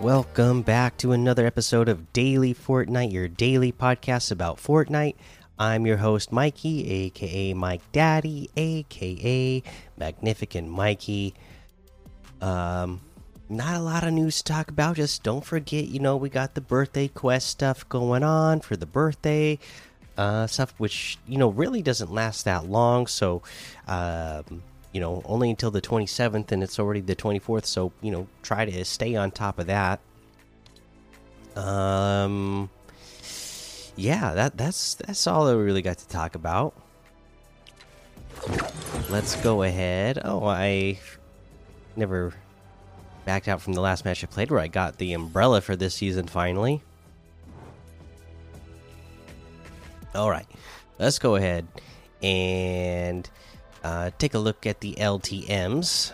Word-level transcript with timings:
Welcome 0.00 0.62
back 0.62 0.96
to 0.98 1.12
another 1.12 1.44
episode 1.44 1.90
of 1.90 2.10
Daily 2.14 2.54
Fortnite, 2.54 3.12
your 3.12 3.28
daily 3.28 3.70
podcast 3.70 4.32
about 4.32 4.56
Fortnite. 4.56 5.14
I'm 5.58 5.84
your 5.86 5.98
host, 5.98 6.32
Mikey, 6.32 6.90
aka 6.90 7.52
Mike 7.52 7.82
Daddy, 7.92 8.48
aka 8.56 9.62
Magnificent 9.98 10.68
Mikey. 10.70 11.34
Um, 12.40 13.02
not 13.50 13.74
a 13.74 13.80
lot 13.80 14.02
of 14.02 14.14
news 14.14 14.38
to 14.38 14.44
talk 14.50 14.70
about. 14.70 14.96
Just 14.96 15.22
don't 15.22 15.44
forget, 15.44 15.88
you 15.88 15.98
know, 15.98 16.16
we 16.16 16.30
got 16.30 16.54
the 16.54 16.62
birthday 16.62 17.08
quest 17.08 17.48
stuff 17.48 17.86
going 17.90 18.22
on 18.22 18.60
for 18.60 18.76
the 18.76 18.86
birthday 18.86 19.58
uh, 20.16 20.46
stuff, 20.46 20.72
which 20.78 21.18
you 21.28 21.36
know 21.36 21.50
really 21.50 21.82
doesn't 21.82 22.10
last 22.10 22.46
that 22.46 22.64
long. 22.64 23.06
So, 23.06 23.42
um, 23.86 24.62
you 24.92 25.00
know, 25.00 25.22
only 25.24 25.50
until 25.50 25.70
the 25.70 25.80
27th, 25.80 26.50
and 26.52 26.62
it's 26.62 26.78
already 26.78 27.00
the 27.00 27.16
24th. 27.16 27.66
So, 27.66 27.92
you 28.00 28.10
know, 28.10 28.26
try 28.42 28.64
to 28.64 28.84
stay 28.84 29.14
on 29.16 29.30
top 29.30 29.58
of 29.58 29.66
that. 29.66 30.00
Um, 31.56 32.70
yeah, 33.96 34.34
that 34.34 34.56
that's 34.56 34.94
that's 34.94 35.26
all 35.26 35.46
we 35.46 35.62
really 35.62 35.82
got 35.82 35.98
to 35.98 36.08
talk 36.08 36.34
about. 36.34 36.74
Let's 39.10 39.36
go 39.36 39.62
ahead. 39.62 40.20
Oh, 40.24 40.46
I 40.46 40.98
never 41.96 42.32
backed 43.24 43.48
out 43.48 43.60
from 43.60 43.74
the 43.74 43.80
last 43.80 44.04
match 44.04 44.24
I 44.24 44.26
played 44.26 44.50
where 44.50 44.60
I 44.60 44.68
got 44.68 44.98
the 44.98 45.12
umbrella 45.12 45.60
for 45.60 45.76
this 45.76 45.94
season 45.94 46.26
finally. 46.26 46.82
All 50.14 50.30
right, 50.30 50.46
let's 50.98 51.18
go 51.18 51.36
ahead 51.36 51.66
and 52.22 53.28
uh, 53.82 54.10
take 54.18 54.34
a 54.34 54.38
look 54.38 54.66
at 54.66 54.80
the 54.80 54.94
LTMs. 54.94 56.12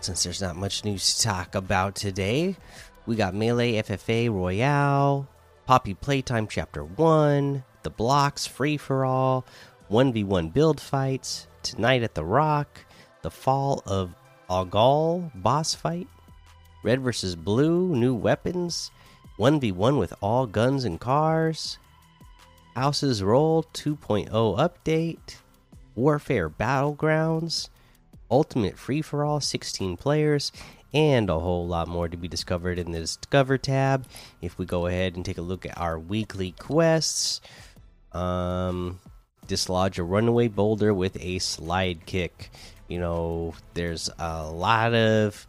Since 0.00 0.22
there's 0.22 0.40
not 0.40 0.56
much 0.56 0.84
news 0.84 1.16
to 1.16 1.22
talk 1.22 1.54
about 1.54 1.94
today, 1.94 2.56
we 3.06 3.16
got 3.16 3.34
Melee 3.34 3.74
FFA 3.74 4.30
Royale, 4.30 5.28
Poppy 5.66 5.94
Playtime 5.94 6.46
Chapter 6.48 6.84
1, 6.84 7.64
The 7.82 7.90
Blocks 7.90 8.46
Free 8.46 8.76
for 8.76 9.04
All, 9.04 9.44
1v1 9.90 10.52
Build 10.52 10.80
Fights, 10.80 11.46
Tonight 11.62 12.02
at 12.02 12.14
the 12.14 12.24
Rock, 12.24 12.84
The 13.22 13.30
Fall 13.30 13.82
of 13.86 14.14
Algol 14.48 15.30
Boss 15.34 15.74
Fight, 15.74 16.08
Red 16.82 17.00
vs. 17.00 17.36
Blue 17.36 17.94
New 17.94 18.14
Weapons, 18.14 18.90
1v1 19.38 19.98
with 19.98 20.14
all 20.20 20.46
guns 20.46 20.84
and 20.84 20.98
cars, 20.98 21.78
Houses 22.74 23.22
Roll 23.22 23.64
2.0 23.74 24.30
Update, 24.30 25.36
Warfare 26.00 26.48
Battlegrounds, 26.48 27.68
Ultimate 28.30 28.78
Free 28.78 29.02
for 29.02 29.22
All 29.22 29.38
16 29.38 29.98
players, 29.98 30.50
and 30.94 31.28
a 31.28 31.38
whole 31.38 31.66
lot 31.66 31.88
more 31.88 32.08
to 32.08 32.16
be 32.16 32.26
discovered 32.26 32.78
in 32.78 32.90
the 32.90 33.00
Discover 33.00 33.58
tab. 33.58 34.06
If 34.40 34.56
we 34.56 34.64
go 34.64 34.86
ahead 34.86 35.14
and 35.14 35.24
take 35.24 35.36
a 35.36 35.42
look 35.42 35.66
at 35.66 35.76
our 35.76 35.98
weekly 35.98 36.52
quests, 36.52 37.42
um, 38.12 38.98
dislodge 39.46 39.98
a 39.98 40.02
runaway 40.02 40.48
boulder 40.48 40.94
with 40.94 41.18
a 41.20 41.38
slide 41.38 42.06
kick. 42.06 42.50
You 42.88 42.98
know, 42.98 43.54
there's 43.74 44.08
a 44.18 44.50
lot 44.50 44.94
of 44.94 45.46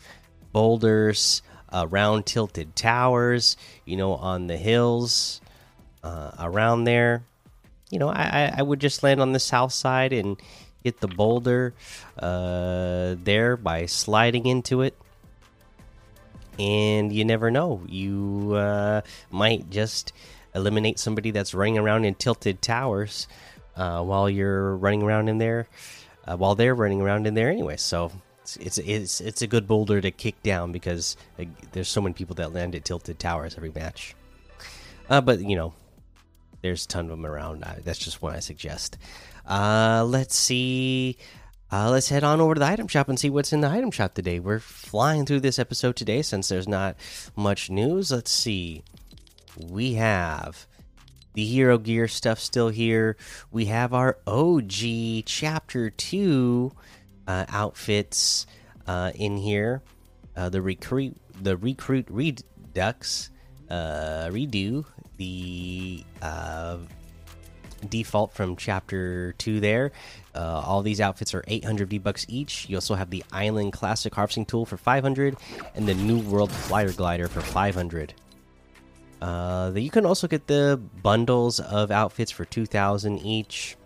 boulders 0.52 1.41
around 1.71 2.25
tilted 2.25 2.75
towers, 2.75 3.55
you 3.86 3.95
know, 3.95 4.15
on 4.15 4.47
the 4.47 4.58
hills 4.58 5.39
uh, 6.03 6.31
around 6.39 6.83
there. 6.83 7.23
You 7.91 7.99
know, 7.99 8.09
I, 8.09 8.53
I 8.57 8.61
would 8.61 8.79
just 8.79 9.03
land 9.03 9.21
on 9.21 9.33
the 9.33 9.39
south 9.39 9.73
side 9.73 10.13
and 10.13 10.41
hit 10.83 10.99
the 10.99 11.07
boulder 11.07 11.73
uh, 12.17 13.15
there 13.23 13.57
by 13.57 13.85
sliding 13.85 14.47
into 14.47 14.81
it. 14.81 14.97
And 16.57 17.11
you 17.11 17.25
never 17.25 17.52
know, 17.52 17.81
you 17.87 18.53
uh, 18.55 19.02
might 19.29 19.69
just 19.69 20.13
eliminate 20.53 20.99
somebody 20.99 21.31
that's 21.31 21.53
running 21.53 21.77
around 21.77 22.05
in 22.05 22.15
tilted 22.15 22.61
towers 22.61 23.27
uh, 23.75 24.03
while 24.03 24.29
you're 24.29 24.75
running 24.75 25.02
around 25.02 25.29
in 25.29 25.37
there, 25.37 25.67
uh, 26.25 26.35
while 26.37 26.55
they're 26.55 26.75
running 26.75 27.02
around 27.02 27.25
in 27.27 27.33
there 27.33 27.49
anyway. 27.49 27.77
So 27.77 28.11
it's, 28.59 28.77
it's 28.77 29.21
it's 29.21 29.41
a 29.41 29.47
good 29.47 29.67
boulder 29.67 30.02
to 30.02 30.11
kick 30.11 30.41
down 30.43 30.71
because 30.71 31.15
uh, 31.39 31.45
there's 31.71 31.87
so 31.87 32.02
many 32.02 32.13
people 32.13 32.35
that 32.35 32.53
land 32.53 32.75
at 32.75 32.85
tilted 32.85 33.19
towers 33.19 33.55
every 33.55 33.71
match. 33.71 34.15
Uh, 35.09 35.21
but 35.21 35.39
you 35.39 35.55
know, 35.55 35.73
there's 36.61 36.86
a 36.86 36.88
ton 36.88 37.05
of 37.05 37.11
them 37.11 37.26
around. 37.26 37.64
That's 37.83 37.99
just 37.99 38.22
what 38.22 38.36
I 38.36 38.39
suggest. 38.39 38.98
Uh, 39.48 40.05
let's 40.08 40.36
see. 40.36 41.17
Uh, 41.72 41.89
let's 41.89 42.10
head 42.10 42.23
on 42.23 42.42
over 42.42 42.54
to 42.54 42.60
the 42.60 42.66
item 42.66 42.88
shop 42.88 43.08
and 43.08 43.17
see 43.17 43.30
what's 43.30 43.54
in 43.54 43.61
the 43.61 43.70
item 43.70 43.92
shop 43.92 44.14
today. 44.14 44.39
We're 44.39 44.60
flying 44.60 45.26
through 45.26 45.39
this 45.39 45.58
episode 45.58 45.95
today 45.95 46.21
since 46.21 46.50
there's 46.50 46.67
not 46.67 46.98
much 47.36 47.70
news. 47.70 48.11
Let's 48.11 48.32
see. 48.32 48.83
We 49.58 49.94
have 49.94 50.67
the 51.33 51.45
hero 51.45 51.77
gear 51.77 52.08
stuff 52.08 52.39
still 52.39 52.70
here. 52.70 53.16
We 53.52 53.66
have 53.66 53.94
our 53.94 54.17
OG 54.27 55.26
chapter 55.26 55.89
2 55.89 56.71
uh, 57.27 57.45
outfits 57.48 58.45
uh, 58.86 59.11
in 59.16 59.38
here. 59.38 59.82
Uh, 60.36 60.50
the 60.50 60.61
recruit 60.61 61.17
the 61.42 61.58
recruit 61.58 62.08
redux 62.10 63.30
uh, 63.71 64.30
redo 64.32 64.86
the 65.17 66.04
uh, 66.21 66.77
default 67.89 68.33
from 68.33 68.55
chapter 68.55 69.33
2 69.39 69.59
there. 69.59 69.92
Uh, 70.36 70.61
all 70.65 70.82
these 70.82 71.02
outfits 71.02 71.33
are 71.33 71.43
800 71.48 71.89
v 71.89 71.98
bucks 71.98 72.26
each. 72.30 72.70
You 72.70 72.77
also 72.77 72.95
have 72.95 73.09
the 73.09 73.23
island 73.32 73.73
classic 73.73 74.14
harvesting 74.14 74.45
tool 74.45 74.65
for 74.65 74.77
500 74.77 75.37
and 75.76 75.87
the 75.87 75.95
new 75.95 76.20
world 76.20 76.52
flyer 76.52 76.92
glider 76.92 77.27
for 77.27 77.42
500 77.42 78.14
uh, 79.21 79.71
you 79.76 79.89
can 79.89 80.05
also 80.05 80.27
get 80.27 80.48
the 80.48 80.82
bundles 81.03 81.59
of 81.59 81.92
outfits 81.92 82.32
for 82.32 82.43
2000 82.45 83.20
each. 83.20 83.77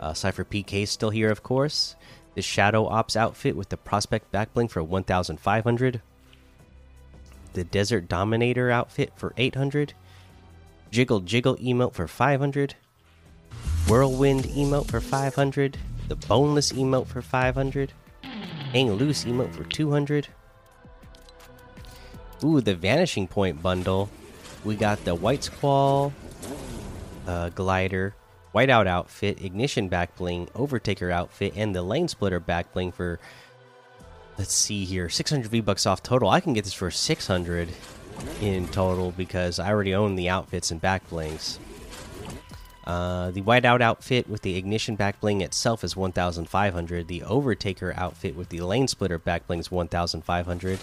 Uh, 0.00 0.12
cypher 0.12 0.44
pk 0.44 0.82
is 0.82 0.90
still 0.90 1.10
here 1.10 1.30
of 1.30 1.42
course. 1.42 1.94
The 2.34 2.42
shadow 2.42 2.86
ops 2.86 3.14
outfit 3.14 3.54
with 3.54 3.68
the 3.68 3.76
prospect 3.76 4.32
backbling 4.32 4.70
for 4.70 4.82
1500 4.82 6.00
the 7.52 7.64
desert 7.64 8.08
dominator 8.08 8.70
outfit 8.70 9.12
for 9.16 9.32
800 9.36 9.94
jiggle 10.90 11.20
jiggle 11.20 11.56
emote 11.56 11.94
for 11.94 12.06
500 12.06 12.74
whirlwind 13.88 14.44
emote 14.44 14.88
for 14.88 15.00
500 15.00 15.78
the 16.08 16.16
boneless 16.16 16.72
emote 16.72 17.06
for 17.06 17.22
500 17.22 17.92
hang 18.72 18.92
loose 18.92 19.24
emote 19.24 19.52
for 19.54 19.64
200 19.64 20.28
ooh 22.44 22.60
the 22.60 22.74
vanishing 22.74 23.26
point 23.26 23.62
bundle. 23.62 24.10
We 24.64 24.76
got 24.76 25.04
the 25.04 25.14
white 25.14 25.44
squall 25.44 26.12
uh, 27.26 27.50
glider 27.50 28.14
whiteout 28.54 28.86
outfit 28.86 29.42
ignition 29.42 29.88
back 29.88 30.14
bling 30.16 30.46
overtaker 30.48 31.10
outfit 31.10 31.54
and 31.56 31.74
the 31.74 31.82
lane 31.82 32.08
splitter 32.08 32.40
back 32.40 32.72
bling 32.72 32.92
for 32.92 33.18
let's 34.38 34.54
see 34.54 34.84
here 34.84 35.08
600 35.08 35.50
v 35.50 35.60
bucks 35.60 35.86
off 35.86 36.02
total. 36.02 36.28
I 36.28 36.40
can 36.40 36.52
get 36.52 36.64
this 36.64 36.74
for 36.74 36.90
600 36.90 37.68
in 38.40 38.68
total 38.68 39.10
because 39.12 39.58
i 39.58 39.68
already 39.68 39.94
own 39.94 40.14
the 40.14 40.28
outfits 40.28 40.70
and 40.70 40.80
back 40.80 41.08
blings. 41.08 41.58
Uh, 42.84 43.30
the 43.30 43.42
whiteout 43.42 43.80
outfit 43.80 44.28
with 44.28 44.42
the 44.42 44.56
ignition 44.56 44.96
back 44.96 45.20
bling 45.20 45.40
itself 45.40 45.84
is 45.84 45.96
1500 45.96 47.06
the 47.06 47.20
overtaker 47.20 47.96
outfit 47.96 48.34
with 48.34 48.48
the 48.48 48.60
lane 48.60 48.88
splitter 48.88 49.18
back 49.18 49.46
bling 49.46 49.60
is 49.60 49.70
1500 49.70 50.80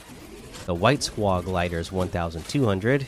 the 0.65 0.73
white 0.73 1.03
squall 1.03 1.41
glider 1.41 1.77
is 1.77 1.91
1200 1.91 3.05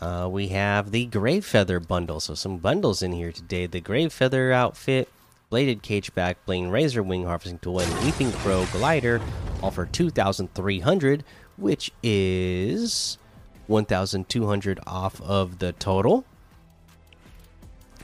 uh, 0.00 0.28
we 0.30 0.48
have 0.48 0.92
the 0.92 1.06
grave 1.06 1.44
feather 1.44 1.78
bundle. 1.78 2.20
So 2.20 2.34
some 2.34 2.56
bundles 2.56 3.02
in 3.02 3.12
here 3.12 3.32
today. 3.32 3.66
The 3.66 3.80
grave 3.80 4.12
feather 4.12 4.52
outfit 4.52 5.08
bladed 5.50 5.82
cage 5.82 6.14
back 6.14 6.44
bling 6.46 6.70
razor 6.70 7.02
wing 7.02 7.24
harvesting 7.24 7.58
tool 7.58 7.80
and 7.80 8.04
weeping 8.04 8.30
crow 8.32 8.64
glider 8.72 9.20
all 9.62 9.70
for 9.70 9.84
2300 9.84 11.24
which 11.56 11.90
is 12.02 13.18
1200 13.66 14.80
off 14.86 15.20
of 15.20 15.58
the 15.58 15.72
total. 15.74 16.24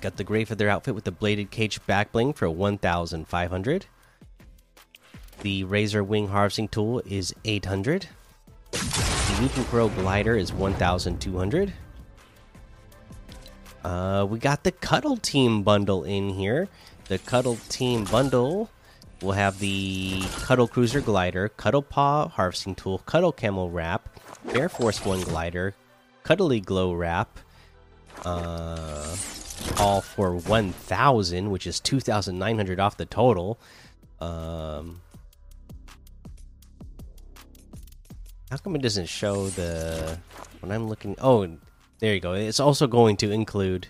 Got 0.01 0.17
the 0.17 0.25
grave 0.25 0.49
feather 0.49 0.69
outfit 0.69 0.95
with 0.95 1.05
the 1.05 1.11
bladed 1.11 1.51
cage 1.51 1.85
back 1.87 2.13
bling 2.13 2.33
for 2.35 2.51
1500 2.51 3.87
the 5.41 5.65
razor 5.65 6.05
wing 6.05 6.29
harvesting 6.29 6.69
tool 6.69 7.03
is 7.07 7.35
800 7.45 8.09
the 8.73 9.39
weeping 9.41 9.65
crow 9.65 9.89
glider 9.89 10.37
is 10.37 10.53
1200 10.53 11.73
uh, 13.85 14.25
we 14.25 14.39
got 14.41 14.65
the 14.65 14.73
Cuddle 14.73 15.17
Team 15.17 15.63
bundle 15.63 16.03
in 16.03 16.31
here. 16.31 16.69
The 17.09 17.19
Cuddle 17.19 17.59
Team 17.69 18.05
bundle 18.05 18.71
will 19.23 19.33
have 19.33 19.59
the 19.59 20.23
Cuddle 20.41 20.67
Cruiser 20.67 21.01
glider, 21.01 21.49
Cuddle 21.49 21.83
Paw 21.83 22.29
harvesting 22.29 22.75
tool, 22.75 22.99
Cuddle 22.99 23.33
Camel 23.33 23.71
wrap, 23.71 24.09
Air 24.51 24.69
Force 24.69 25.05
One 25.05 25.21
glider, 25.23 25.75
Cuddly 26.25 26.61
Glow 26.61 26.93
wrap, 26.93 27.39
uh, 28.25 29.17
all 29.79 30.01
for 30.01 30.35
1,000, 30.35 31.51
which 31.51 31.67
is 31.67 31.79
2,900 31.81 32.81
off 32.81 32.97
the 32.97 33.07
total. 33.07 33.61
Um, 34.21 35.01
How 38.51 38.57
come 38.59 38.77
it 38.77 38.83
doesn't 38.83 39.07
show 39.07 39.49
the 39.49 40.19
when 40.61 40.71
I'm 40.71 40.89
looking? 40.89 41.17
Oh, 41.21 41.47
there 41.99 42.15
you 42.15 42.21
go. 42.21 42.33
It's 42.35 42.61
also 42.61 42.87
going 42.87 43.17
to 43.19 43.31
include. 43.33 43.89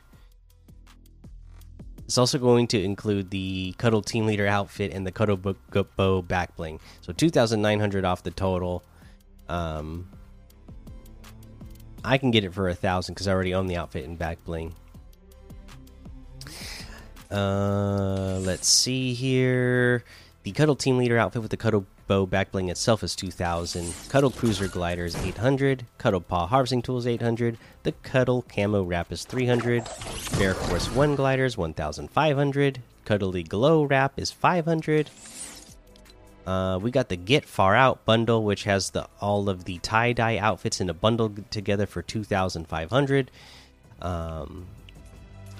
It's 2.06 2.18
also 2.18 2.38
going 2.38 2.68
to 2.68 2.80
include 2.80 3.30
the 3.30 3.74
Cuddle 3.78 4.00
Team 4.00 4.26
Leader 4.26 4.46
outfit 4.46 4.92
and 4.92 5.04
the 5.04 5.10
Cuddle 5.10 5.36
Book 5.36 5.58
Bow 5.96 6.22
back 6.22 6.54
bling. 6.56 6.78
So 7.00 7.12
2,900 7.12 8.04
off 8.04 8.22
the 8.22 8.30
total. 8.30 8.84
Um, 9.48 10.08
I 12.04 12.18
can 12.18 12.30
get 12.30 12.44
it 12.44 12.54
for 12.54 12.68
a 12.68 12.74
thousand 12.74 13.14
because 13.14 13.26
I 13.26 13.32
already 13.32 13.54
own 13.54 13.66
the 13.66 13.76
outfit 13.76 14.04
and 14.04 14.16
back 14.16 14.44
bling. 14.44 14.72
Uh, 17.28 18.38
let's 18.40 18.68
see 18.68 19.12
here. 19.12 20.04
The 20.44 20.52
Cuddle 20.52 20.76
Team 20.76 20.98
Leader 20.98 21.18
outfit 21.18 21.42
with 21.42 21.50
the 21.50 21.56
Cuddle 21.56 21.86
Bow 22.06 22.24
backbling 22.24 22.70
itself 22.70 23.02
is 23.02 23.16
2000. 23.16 23.92
Cuddle 24.08 24.30
Cruiser 24.30 24.68
Glider 24.68 25.04
is 25.04 25.16
800. 25.16 25.86
Cuddle 25.98 26.20
Paw 26.20 26.46
Harvesting 26.46 26.82
Tool 26.82 26.98
is 26.98 27.06
800. 27.06 27.58
The 27.82 27.92
Cuddle 27.92 28.42
Camo 28.42 28.84
Wrap 28.84 29.10
is 29.10 29.24
300. 29.24 29.84
Bear 30.38 30.54
Force 30.54 30.88
1 30.90 31.16
Glider 31.16 31.44
is 31.44 31.56
1500. 31.56 32.80
Cuddly 33.04 33.42
Glow 33.42 33.82
Wrap 33.82 34.12
is 34.16 34.30
500. 34.30 35.10
Uh, 36.46 36.78
we 36.80 36.92
got 36.92 37.08
the 37.08 37.16
Get 37.16 37.44
Far 37.44 37.74
Out 37.74 38.04
bundle, 38.04 38.44
which 38.44 38.64
has 38.64 38.90
the 38.90 39.08
all 39.20 39.48
of 39.48 39.64
the 39.64 39.78
tie 39.78 40.12
dye 40.12 40.38
outfits 40.38 40.80
in 40.80 40.88
a 40.88 40.94
bundle 40.94 41.34
together 41.50 41.86
for 41.86 42.02
2,500. 42.02 43.30
Um, 44.00 44.66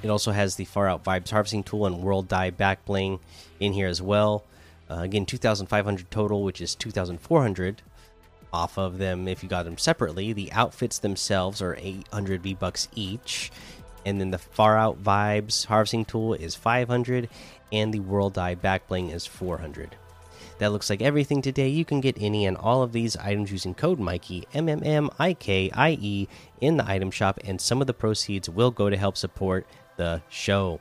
it 0.03 0.11
also 0.11 0.31
has 0.31 0.55
the 0.55 0.65
Far 0.65 0.89
Out 0.89 1.03
Vibes 1.03 1.31
harvesting 1.31 1.65
tool 1.65 1.87
and 1.87 1.99
World 1.99 2.29
Dye 2.29 2.51
back 2.51 2.85
bling 2.85 3.19
in 3.59 3.73
here 3.73 3.89
as 3.89 4.01
well. 4.01 4.45
Uh, 4.91 5.01
again, 5.01 5.27
2,500 5.27 6.11
total, 6.11 6.43
which 6.43 6.61
is 6.61 6.75
2,400 6.75 7.83
off 8.53 8.79
of 8.79 8.99
them 8.99 9.29
if 9.29 9.43
you 9.43 9.49
got 9.49 9.65
them 9.65 9.79
separately. 9.79 10.33
The 10.33 10.53
outfits 10.53 10.99
themselves 10.99 11.61
are 11.61 11.77
800 11.79 12.43
V 12.43 12.55
bucks 12.55 12.89
each, 12.95 13.51
and 14.05 14.21
then 14.21 14.31
the 14.31 14.39
Far 14.39 14.79
Out 14.79 15.03
Vibes 15.03 15.67
harvesting 15.67 16.05
tool 16.05 16.35
is 16.35 16.55
500, 16.55 17.29
and 17.73 17.93
the 17.93 18.01
World 18.01 18.35
Dye 18.35 18.55
back 18.55 18.87
bling 18.89 19.11
is 19.11 19.27
400. 19.27 19.97
That 20.59 20.73
looks 20.73 20.89
like 20.89 21.03
everything 21.03 21.43
today. 21.43 21.69
You 21.69 21.85
can 21.85 22.01
get 22.01 22.17
any 22.19 22.47
and 22.47 22.57
all 22.57 22.83
of 22.83 22.93
these 22.93 23.17
items 23.17 23.53
using 23.53 23.75
code 23.75 23.99
Mikey 23.99 24.47
M 24.55 24.69
M 24.69 24.81
M 24.83 25.11
I 25.19 25.35
K 25.35 25.71
I 25.75 25.99
E 26.01 26.29
in 26.61 26.79
the 26.79 26.89
item 26.89 27.11
shop, 27.11 27.39
and 27.45 27.61
some 27.61 27.81
of 27.81 27.87
the 27.87 27.93
proceeds 27.93 28.49
will 28.49 28.71
go 28.71 28.89
to 28.89 28.97
help 28.97 29.17
support 29.19 29.67
the 29.97 30.23
show. 30.31 30.81